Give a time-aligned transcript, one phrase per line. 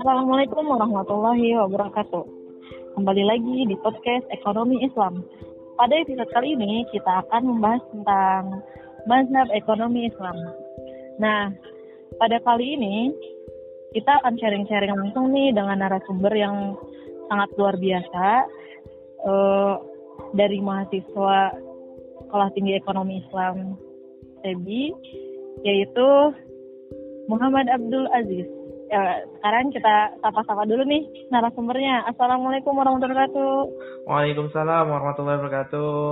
[0.00, 2.24] Assalamualaikum warahmatullahi wabarakatuh.
[2.96, 5.20] Kembali lagi di podcast Ekonomi Islam.
[5.76, 8.64] Pada episode kali ini kita akan membahas tentang
[9.04, 10.32] mazhab ekonomi Islam.
[11.20, 11.52] Nah,
[12.16, 13.12] pada kali ini
[13.92, 16.80] kita akan sharing-sharing langsung nih dengan narasumber yang
[17.28, 18.26] sangat luar biasa
[19.28, 19.84] uh,
[20.32, 21.52] dari mahasiswa
[22.24, 23.76] Sekolah Tinggi Ekonomi Islam
[24.40, 24.96] SEBI,
[25.60, 26.08] yaitu
[27.28, 28.59] Muhammad Abdul Aziz.
[28.90, 32.10] Ya, sekarang kita sapa-sapa dulu nih narasumbernya.
[32.10, 33.54] Assalamualaikum warahmatullahi wabarakatuh.
[34.10, 36.02] Waalaikumsalam warahmatullahi wabarakatuh.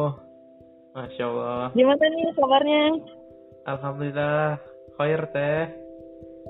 [0.95, 1.75] Masya Allah.
[1.75, 2.83] Gimana nih kabarnya?
[3.67, 4.63] Alhamdulillah,
[4.95, 5.63] khair teh.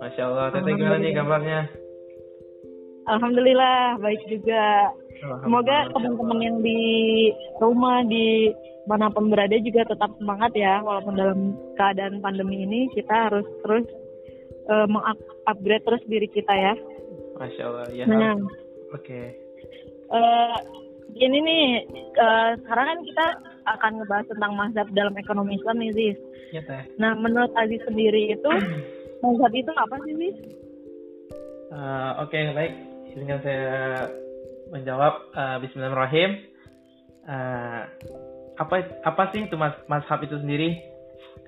[0.04, 1.60] Masya Allah, teteh gimana nih kabarnya?
[3.09, 4.92] Alhamdulillah, baik juga.
[5.48, 6.80] Semoga teman-teman yang di
[7.56, 8.52] rumah di
[8.84, 13.88] mana pun berada juga tetap semangat ya, walaupun dalam keadaan pandemi ini kita harus terus
[14.69, 16.74] uh, mengupgrade terus diri kita ya.
[17.41, 18.05] Masya Allah ya.
[18.07, 18.37] Nah,
[18.93, 19.02] oke.
[19.02, 19.27] Okay.
[20.09, 20.57] Uh, eh,
[21.21, 21.65] ini nih
[22.16, 23.27] uh, sekarang kan kita
[23.69, 26.19] akan ngebahas tentang mazhab dalam ekonomi Islam nih Ziz.
[26.52, 26.83] Ya teh.
[26.97, 28.51] Nah menurut Aziz sendiri itu
[29.25, 30.37] mazhab itu apa sih Ziz?
[31.69, 32.73] Uh, Oke okay, baik,
[33.13, 34.09] izinkan saya
[34.73, 36.30] menjawab uh, Bismillahirrahmanirrahim.
[37.29, 37.82] Uh,
[38.57, 40.80] apa apa sih itu mas mazhab itu sendiri?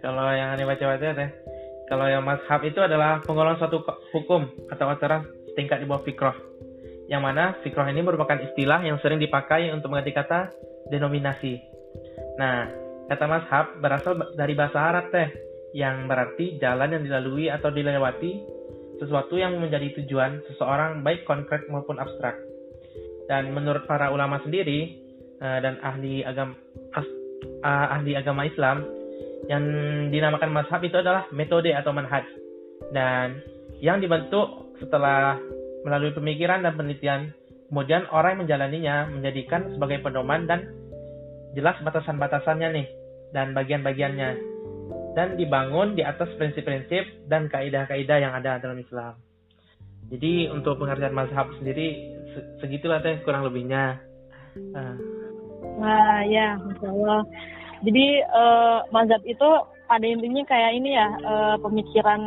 [0.05, 1.31] Kalau yang aneh baca-baca teh
[1.91, 3.83] kalau yang mazhab itu adalah penggolongan suatu
[4.15, 5.27] hukum atau aturan
[5.59, 6.37] tingkat di bawah fikroh.
[7.11, 10.55] Yang mana fikroh ini merupakan istilah yang sering dipakai untuk mengganti kata
[10.87, 11.59] denominasi.
[12.39, 12.71] Nah,
[13.11, 15.35] kata mazhab berasal dari bahasa Arab teh,
[15.75, 18.39] yang berarti jalan yang dilalui atau dilewati
[19.03, 22.39] sesuatu yang menjadi tujuan seseorang baik konkret maupun abstrak.
[23.27, 24.95] Dan menurut para ulama sendiri
[25.43, 26.55] eh, dan ahli agama
[26.95, 29.00] eh, ahli agama Islam,
[29.49, 29.65] yang
[30.13, 32.27] dinamakan mazhab itu adalah metode atau manhaj
[32.93, 33.41] dan
[33.81, 35.41] yang dibentuk setelah
[35.87, 37.33] melalui pemikiran dan penelitian
[37.73, 40.69] kemudian orang yang menjalaninya menjadikan sebagai pedoman dan
[41.57, 42.87] jelas batasan-batasannya nih
[43.33, 44.31] dan bagian-bagiannya
[45.15, 49.19] dan dibangun di atas prinsip-prinsip dan kaidah-kaidah yang ada dalam Islam.
[50.11, 52.15] Jadi untuk pengertian mazhab sendiri
[52.63, 53.99] segitulah teh kurang lebihnya.
[54.75, 54.99] Uh.
[55.79, 57.23] Wah ya, masya Allah.
[57.81, 59.49] Jadi uh, mazhab itu
[59.89, 62.21] pada intinya kayak ini ya uh, pemikiran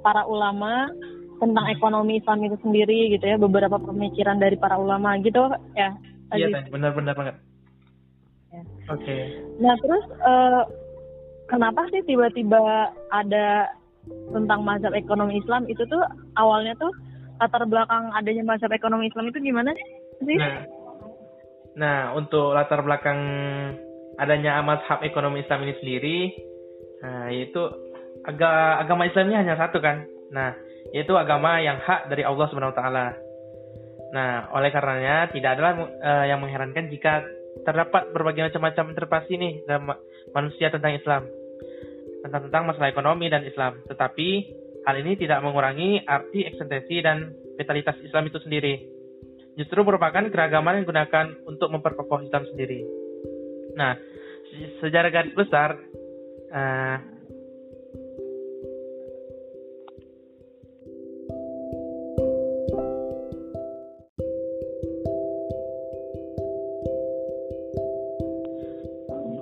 [0.00, 0.90] para ulama
[1.36, 5.92] tentang ekonomi Islam itu sendiri gitu ya beberapa pemikiran dari para ulama gitu ya.
[6.32, 7.36] Iya benar-benar banget.
[8.50, 8.60] Ya.
[8.90, 9.04] Oke.
[9.04, 9.22] Okay.
[9.60, 10.62] Nah terus uh,
[11.46, 13.70] kenapa sih tiba-tiba ada
[14.32, 16.02] tentang mazhab ekonomi Islam itu tuh
[16.38, 16.90] awalnya tuh
[17.36, 19.70] latar belakang adanya mazhab ekonomi Islam itu gimana
[20.24, 20.38] sih?
[20.40, 20.64] Nah,
[21.76, 23.20] nah untuk latar belakang
[24.16, 26.18] adanya mazhab ekonomi Islam ini sendiri,
[27.04, 27.62] nah, yaitu
[28.24, 30.08] aga, agama Islamnya hanya satu kan.
[30.32, 30.56] Nah,
[30.90, 33.06] yaitu agama yang hak dari Allah Subhanahu wa taala.
[34.14, 37.26] Nah, oleh karenanya tidak adalah uh, yang mengherankan jika
[37.66, 39.92] terdapat berbagai macam-macam interpretasi nih dalam
[40.32, 41.22] manusia tentang Islam.
[42.22, 43.82] Tentang tentang masalah ekonomi dan Islam.
[43.86, 44.28] Tetapi
[44.86, 48.74] hal ini tidak mengurangi arti eksistensi dan vitalitas Islam itu sendiri.
[49.56, 53.05] Justru merupakan keragaman yang digunakan untuk memperkokoh Islam sendiri.
[53.76, 53.92] Nah,
[54.80, 55.76] sejarah garis besar
[56.48, 56.96] uh,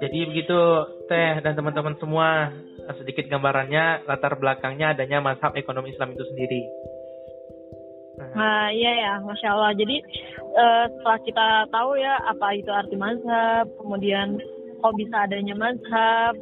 [0.04, 0.60] Jadi begitu
[1.08, 2.52] Teh dan teman-teman semua
[3.00, 6.62] sedikit gambarannya latar belakangnya adanya mazhab ekonomi Islam itu sendiri.
[8.34, 9.72] Nah, iya ya, masya Allah.
[9.78, 10.02] Jadi
[10.58, 14.42] uh, setelah kita tahu ya apa itu arti mazhab, kemudian
[14.82, 16.34] kok bisa adanya mazhab,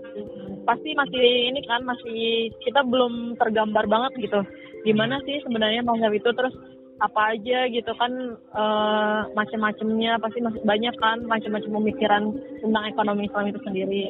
[0.67, 4.41] pasti masih ini kan masih kita belum tergambar banget gitu.
[4.83, 6.57] Gimana sih sebenarnya mazhab itu terus
[7.03, 8.13] apa aja gitu kan
[8.55, 12.23] uh, macam-macamnya pasti masih banyak kan macam-macam pemikiran
[12.63, 14.05] tentang ekonomi Islam itu sendiri.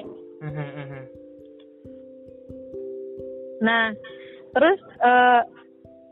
[0.45, 1.03] Mhm, mhm.
[3.63, 3.95] Nah,
[4.53, 5.41] terus uh,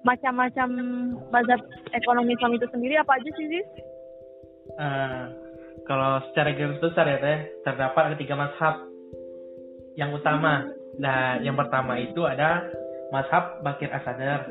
[0.02, 0.68] macam-macam
[1.28, 1.60] mazhab
[1.92, 3.68] ekonomi Islam itu sendiri apa aja sih, Ziz?
[4.78, 5.24] Uh,
[5.84, 8.86] kalau secara garis besar ya teh terdapat ada tiga mazhab
[9.98, 10.70] yang utama.
[11.00, 12.68] Nah, yang pertama itu ada
[13.10, 14.46] mazhab Bakir Asadar.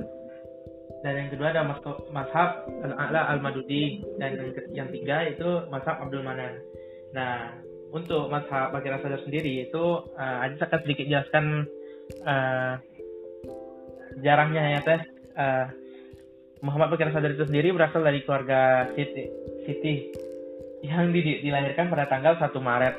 [1.00, 1.64] Dan yang kedua ada
[2.12, 4.36] mazhab Al-A'la Al-Madudi dan
[4.76, 6.60] yang ketiga itu mazhab Abdul Manan.
[7.16, 7.56] Nah,
[7.96, 9.86] untuk mazhab Bakir Asadar sendiri itu
[10.20, 11.46] uh, aja akan sedikit jelaskan
[12.28, 12.74] uh,
[14.20, 15.02] jarangnya ya teh
[15.40, 15.66] uh,
[16.60, 19.24] Muhammad Bakir Sadar itu sendiri berasal dari keluarga Siti,
[19.64, 20.12] Siti
[20.84, 22.96] yang di, dilahirkan pada tanggal 1 Maret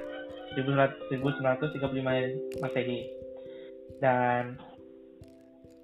[0.57, 3.01] 1935 Masehi.
[4.01, 4.57] Dan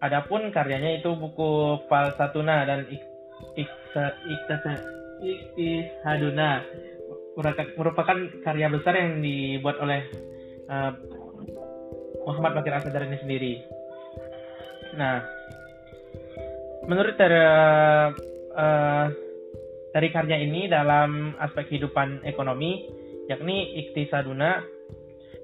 [0.01, 2.89] adapun karyanya itu buku Falsatuna dan
[5.17, 6.61] Iktishaduna
[7.77, 10.01] merupakan karya besar yang dibuat oleh
[10.73, 10.93] uh,
[12.25, 13.53] Muhammad Bakir Asadar ini sendiri.
[14.97, 15.21] Nah,
[16.87, 17.39] menurut dari
[18.55, 19.07] uh,
[19.93, 22.85] dari karya ini dalam aspek kehidupan ekonomi,
[23.31, 24.61] yakni iktisaduna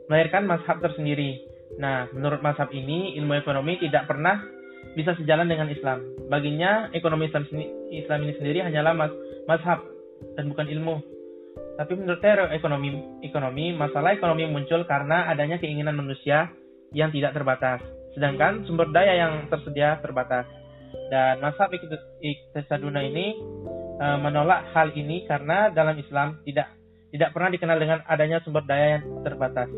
[0.06, 1.41] melahirkan mazhab tersendiri.
[1.81, 4.44] Nah, menurut mazhab ini, ilmu ekonomi tidak pernah
[4.93, 6.05] bisa sejalan dengan Islam.
[6.29, 7.49] Baginya, ekonomi Islam,
[7.89, 8.93] Islam ini sendiri hanyalah
[9.49, 9.81] mazhab
[10.37, 11.00] dan bukan ilmu.
[11.81, 12.89] Tapi menurut teori ekonomi,
[13.25, 16.53] ekonomi, masalah ekonomi muncul karena adanya keinginan manusia
[16.93, 17.81] yang tidak terbatas.
[18.12, 20.44] Sedangkan sumber daya yang tersedia terbatas.
[21.12, 23.37] Dan mazhab Iqtisaduna ini
[24.00, 26.73] e, menolak hal ini karena dalam Islam tidak
[27.12, 29.69] tidak pernah dikenal dengan adanya sumber daya yang terbatas.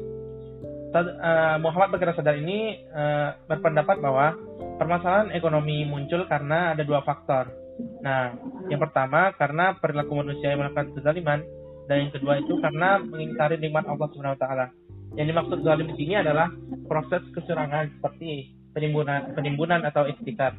[0.95, 4.39] Uh, Muhammad Bakir Sadar ini uh, berpendapat bahwa
[4.79, 7.51] permasalahan ekonomi muncul karena ada dua faktor.
[7.99, 8.31] Nah,
[8.71, 11.43] yang pertama karena perilaku manusia yang melakukan kezaliman
[11.91, 14.71] dan yang kedua itu karena mengingkari nikmat Allah Subhanahu taala.
[15.19, 16.47] Yang dimaksud zalim di sini adalah
[16.87, 20.55] proses kecurangan seperti penimbunan penimbunan atau ikhtikar.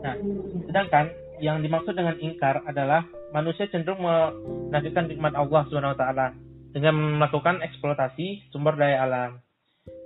[0.00, 0.14] Nah,
[0.68, 6.36] sedangkan yang dimaksud dengan ingkar adalah manusia cenderung menafikan nikmat Allah Subhanahu taala
[6.70, 9.30] dengan melakukan eksploitasi sumber daya alam.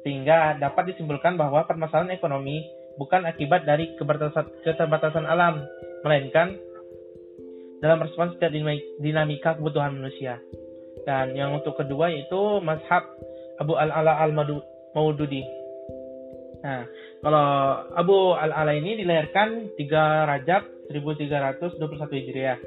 [0.06, 2.62] Sehingga dapat disimpulkan bahwa permasalahan ekonomi
[3.00, 5.64] bukan akibat dari keterbatasan alam,
[6.06, 6.55] melainkan
[7.82, 8.52] dalam respons setiap
[9.02, 10.38] dinamika kebutuhan manusia.
[11.05, 13.05] Dan yang untuk kedua yaitu mazhab
[13.61, 15.63] Abu Al-Ala Al-Maududi.
[16.64, 16.88] Nah,
[17.20, 17.46] kalau
[17.93, 21.76] Abu Al-Ala ini dilahirkan 3 Rajab 1321
[22.08, 22.58] Hijriah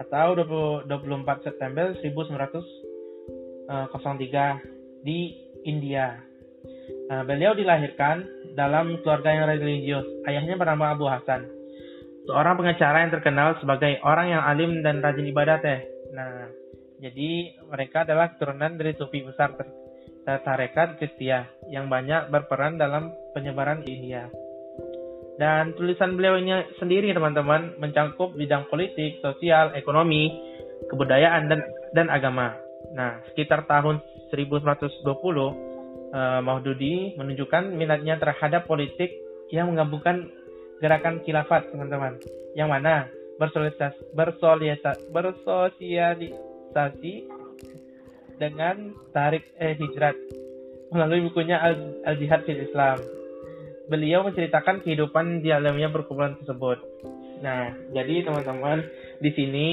[0.00, 4.54] atau 20, 24 September 1903 eh,
[5.04, 5.18] di
[5.68, 6.16] India.
[7.12, 8.24] Nah, beliau dilahirkan
[8.56, 10.08] dalam keluarga yang religius.
[10.24, 11.58] Ayahnya bernama Abu Hasan
[12.28, 15.80] seorang pengacara yang terkenal sebagai orang yang alim dan rajin ibadah teh.
[16.12, 16.52] Nah,
[17.00, 19.56] jadi mereka adalah keturunan dari sufi besar
[20.44, 24.28] tarekat Kristia yang banyak berperan dalam penyebaran di India.
[25.38, 26.50] Dan tulisan beliau ini
[26.82, 30.34] sendiri teman-teman mencakup bidang politik, sosial, ekonomi,
[30.90, 31.62] kebudayaan dan
[31.94, 32.58] dan agama.
[32.92, 34.02] Nah, sekitar tahun
[34.34, 35.54] 1120 uh,
[36.42, 39.14] Maududi menunjukkan minatnya terhadap politik
[39.54, 40.26] yang menggabungkan
[40.82, 42.18] gerakan khilafat teman-teman
[42.58, 43.06] yang mana
[43.38, 47.14] bersosialisasi, bersosialisasi
[48.38, 50.14] dengan tarik eh, hijrat
[50.94, 52.96] melalui bukunya Al, Al Jihad fil Islam.
[53.88, 56.78] Beliau menceritakan kehidupan di alamnya perkumpulan tersebut.
[57.40, 58.84] Nah, jadi teman-teman
[59.20, 59.66] di sini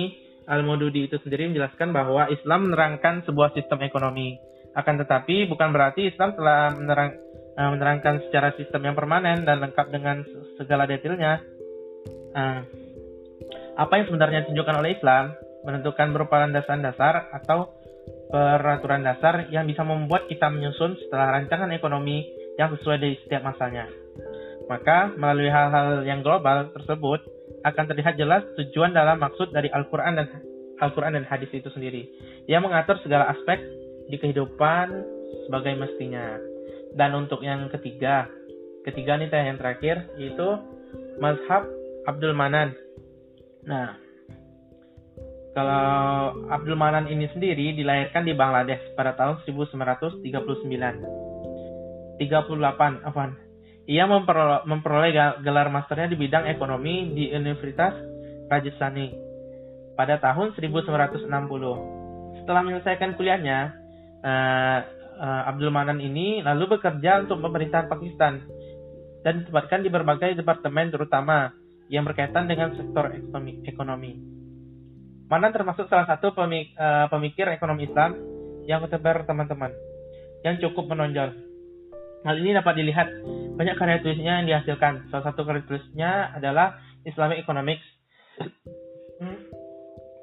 [0.45, 4.38] Al-Maududi itu sendiri menjelaskan bahwa Islam menerangkan sebuah sistem ekonomi.
[4.77, 7.17] Akan tetapi bukan berarti Islam telah menerang,
[7.57, 10.21] uh, menerangkan secara sistem yang permanen dan lengkap dengan
[10.56, 11.41] segala detailnya.
[12.35, 12.62] Uh,
[13.75, 15.33] apa yang sebenarnya ditunjukkan oleh Islam
[15.65, 17.73] menentukan berupa landasan dasar atau
[18.30, 22.25] peraturan dasar yang bisa membuat kita menyusun setelah rancangan ekonomi
[22.60, 23.88] yang sesuai dari setiap masanya.
[24.66, 27.22] Maka, melalui hal-hal yang global tersebut,
[27.66, 30.28] akan terlihat jelas tujuan dalam maksud dari Al-Quran dan
[30.81, 32.04] Al-Quran dan hadis itu sendiri,
[32.52, 33.62] yang mengatur segala aspek
[34.12, 34.88] di kehidupan
[35.48, 36.36] sebagai mestinya.
[36.96, 38.27] Dan untuk yang ketiga,
[38.84, 40.48] ketiga nih yang terakhir yaitu
[41.20, 41.68] mazhab
[42.06, 42.75] Abdul Manan.
[43.65, 43.98] Nah,
[45.55, 50.19] kalau Abdul Manan ini sendiri dilahirkan di Bangladesh pada tahun 1939.
[52.19, 53.39] 38, afan.
[53.88, 54.03] Ia
[54.67, 57.95] memperoleh gelar masternya di bidang ekonomi di Universitas
[58.51, 59.15] Rajasthani
[59.95, 61.24] pada tahun 1960.
[62.43, 63.59] Setelah menyelesaikan kuliahnya,
[64.27, 64.79] eh,
[65.15, 68.43] uh, Abdul Manan ini lalu bekerja untuk pemerintahan Pakistan
[69.24, 71.55] dan ditempatkan di berbagai departemen terutama
[71.88, 73.63] yang berkaitan dengan sektor ekonomi.
[73.63, 74.35] ekonomi.
[75.25, 78.13] Manan termasuk salah satu pemik, uh, pemikir ekonomi Islam
[78.70, 79.74] yang ketebar teman-teman,
[80.46, 81.34] yang cukup menonjol.
[82.25, 83.08] Hal ini dapat dilihat
[83.58, 85.10] banyak karya tulisnya yang dihasilkan.
[85.10, 87.86] Salah satu karya tulisnya adalah Islamic Economics,
[89.22, 89.39] hmm,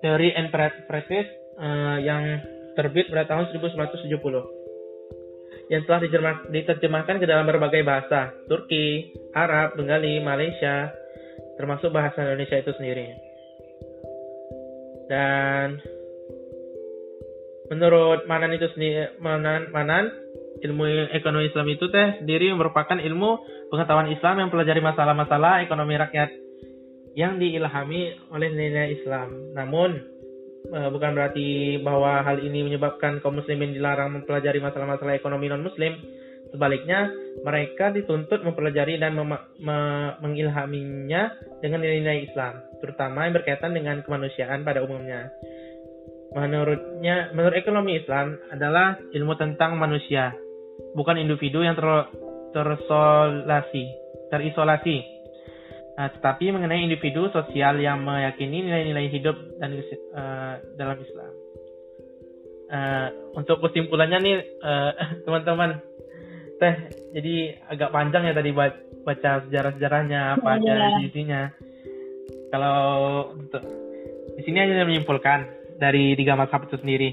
[0.02, 0.50] Theory and
[0.90, 2.42] Practice uh, yang
[2.74, 4.62] terbit pada tahun 1970
[5.70, 6.04] yang telah
[6.52, 10.92] diterjemahkan ke dalam berbagai bahasa, Turki, Arab, Bengali, Malaysia,
[11.56, 13.31] termasuk bahasa Indonesia itu sendiri.
[15.12, 15.76] Dan
[17.68, 20.08] menurut Manan itu sendiri, Manan, Manan
[20.64, 23.30] ilmu ekonomi Islam itu teh sendiri merupakan ilmu
[23.68, 26.30] pengetahuan Islam yang pelajari masalah-masalah ekonomi rakyat
[27.12, 29.52] yang diilhami oleh nilai Islam.
[29.52, 29.90] Namun
[30.72, 35.92] uh, bukan berarti bahwa hal ini menyebabkan kaum muslimin dilarang mempelajari masalah-masalah ekonomi non muslim
[36.52, 37.08] Sebaliknya,
[37.40, 39.16] mereka dituntut mempelajari dan
[40.20, 41.32] mengilhaminya
[41.64, 45.32] dengan nilai-nilai Islam, terutama yang berkaitan dengan kemanusiaan pada umumnya.
[46.32, 50.36] Menurutnya, menurut ekonomi Islam adalah ilmu tentang manusia,
[50.92, 51.88] bukan individu yang ter
[52.52, 53.84] terisolasi,
[54.28, 54.96] terisolasi.
[55.92, 61.32] Nah, tetapi mengenai individu sosial yang meyakini nilai-nilai hidup dan uh, dalam Islam.
[62.72, 64.92] Uh, untuk kesimpulannya nih, uh,
[65.28, 65.84] teman-teman,
[66.62, 66.74] teh
[67.10, 70.88] jadi agak panjang ya tadi baca sejarah-sejarahnya apa aja ya.
[71.02, 71.42] isinya.
[72.54, 72.78] Kalau
[73.34, 73.66] untuk
[74.38, 75.50] di sini hanya menyimpulkan
[75.82, 77.10] dari tiga mazhab itu sendiri.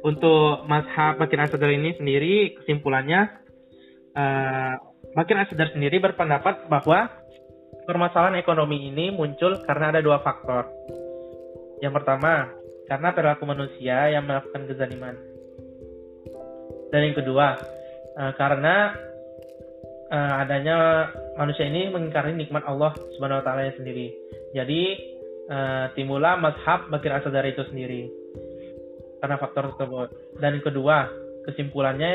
[0.00, 3.28] Untuk mazhab Bakir Asadar ini sendiri kesimpulannya
[4.16, 4.74] uh,
[5.12, 7.12] Bakir Asadar sendiri berpendapat bahwa
[7.84, 10.64] permasalahan ekonomi ini muncul karena ada dua faktor.
[11.84, 12.48] Yang pertama
[12.88, 15.35] karena perilaku manusia yang melakukan kezaliman
[16.90, 17.58] dan yang kedua
[18.16, 18.94] uh, karena
[20.10, 24.14] uh, adanya manusia ini mengingkari nikmat Allah Subhanahu wa taala sendiri.
[24.54, 24.82] Jadi
[25.50, 28.08] uh, timbullah mazhab Bakir Asadari itu sendiri
[29.20, 30.08] karena faktor tersebut.
[30.38, 30.96] Dan yang kedua,
[31.48, 32.10] kesimpulannya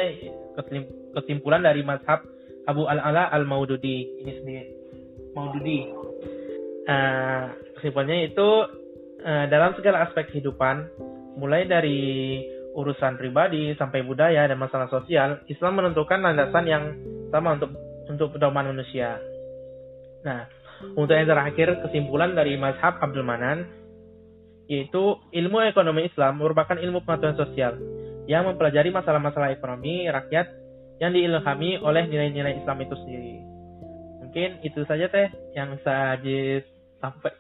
[1.18, 2.24] kesimpulan dari mazhab
[2.70, 4.66] Abu Al-Ala Al-Maududi ini sendiri.
[5.34, 5.80] Maududi.
[6.82, 7.46] Uh,
[7.78, 8.50] kesimpulannya itu
[9.22, 10.90] uh, dalam segala aspek kehidupan
[11.38, 16.84] mulai dari urusan pribadi sampai budaya dan masalah sosial, Islam menentukan landasan yang
[17.32, 17.76] sama untuk
[18.08, 19.20] untuk pedoman manusia.
[20.24, 20.48] Nah,
[20.96, 23.68] untuk yang terakhir kesimpulan dari Mazhab Abdul Manan
[24.72, 27.76] yaitu ilmu ekonomi Islam merupakan ilmu pengetahuan sosial
[28.30, 30.48] yang mempelajari masalah-masalah ekonomi rakyat
[31.04, 33.36] yang diilhami oleh nilai-nilai Islam itu sendiri.
[34.24, 36.16] Mungkin itu saja teh yang bisa
[37.04, 37.34] sampai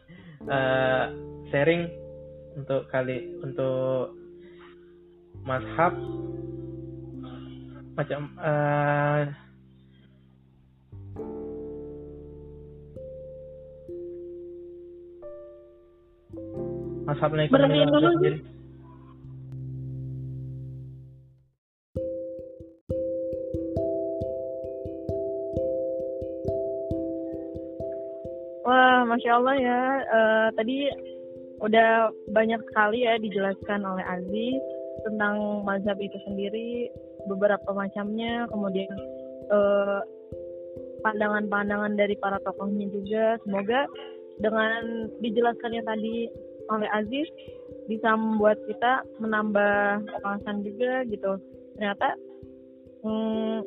[0.50, 1.06] uh,
[1.54, 1.88] sharing
[2.58, 4.21] untuk kali untuk
[5.41, 5.93] mazhab
[7.98, 9.21] macam uh,
[17.10, 18.39] mazhab ekonomi dulu sendiri.
[28.62, 29.81] Wah, masya Allah ya.
[30.07, 30.88] Uh, tadi
[31.62, 34.63] udah banyak sekali ya dijelaskan oleh Aziz
[35.03, 36.89] tentang mazhab itu sendiri
[37.29, 38.89] beberapa macamnya kemudian
[39.51, 40.05] pandangan
[41.03, 43.36] pandangan-pandangan dari para tokohnya juga.
[43.43, 43.89] Semoga
[44.39, 46.15] dengan dijelaskannya tadi
[46.72, 47.27] oleh Aziz
[47.91, 51.36] bisa membuat kita menambah wawasan juga gitu.
[51.75, 52.15] Ternyata
[53.03, 53.60] hmm,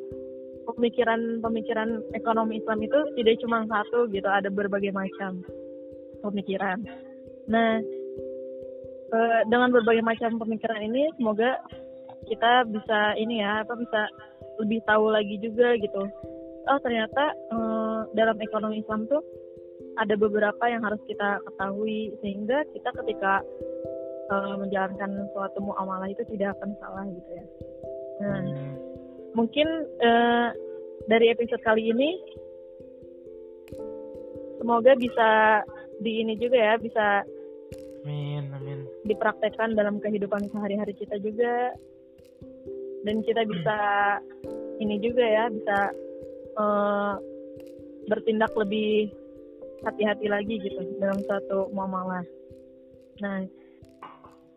[0.65, 5.45] pemikiran-pemikiran ekonomi Islam itu tidak cuma satu gitu ada berbagai macam
[6.25, 6.81] pemikiran.
[7.45, 7.77] Nah
[9.15, 11.55] uh, dengan berbagai macam pemikiran ini semoga
[12.27, 14.01] kita bisa ini ya apa bisa
[14.59, 16.03] lebih tahu lagi juga gitu
[16.65, 19.21] oh ternyata uh, dalam ekonomi Islam tuh
[19.95, 23.39] ada beberapa yang harus kita ketahui sehingga kita ketika
[24.33, 27.45] uh, menjalankan suatu muamalah itu tidak akan salah gitu ya
[28.15, 28.73] nah hmm.
[29.37, 29.67] mungkin
[30.01, 30.49] uh,
[31.05, 32.17] dari episode kali ini
[34.57, 35.61] semoga bisa
[36.01, 37.21] di ini juga ya bisa
[38.05, 38.34] Amin.
[39.05, 41.73] Dipraktekkan dalam kehidupan sehari-hari kita juga.
[43.05, 43.77] Dan kita bisa
[44.81, 45.77] ini juga ya, bisa
[46.57, 47.13] uh,
[48.09, 49.13] bertindak lebih
[49.85, 52.25] hati-hati lagi gitu dalam suatu muamalah.
[53.21, 53.45] Nah,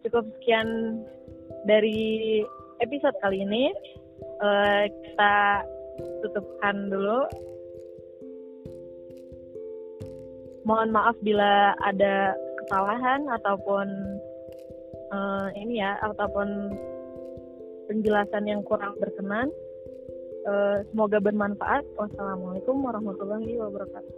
[0.03, 1.01] cukup sekian
[1.69, 2.43] dari
[2.81, 3.71] episode kali ini.
[4.39, 5.63] Uh, kita
[6.23, 7.27] tutupkan dulu.
[10.67, 13.89] Mohon maaf bila ada kesalahan ataupun
[15.13, 16.73] uh, ini ya ataupun
[17.89, 19.49] penjelasan yang kurang berkenan.
[20.49, 21.85] Uh, semoga bermanfaat.
[21.99, 24.15] Wassalamualaikum warahmatullahi wabarakatuh.